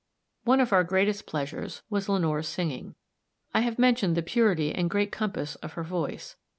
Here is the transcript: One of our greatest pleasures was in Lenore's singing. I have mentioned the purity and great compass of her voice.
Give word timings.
One 0.45 0.59
of 0.59 0.73
our 0.73 0.83
greatest 0.83 1.27
pleasures 1.27 1.83
was 1.91 2.07
in 2.07 2.15
Lenore's 2.15 2.47
singing. 2.47 2.95
I 3.53 3.59
have 3.59 3.77
mentioned 3.77 4.17
the 4.17 4.23
purity 4.23 4.73
and 4.73 4.89
great 4.89 5.11
compass 5.11 5.53
of 5.57 5.73
her 5.73 5.83
voice. 5.83 6.37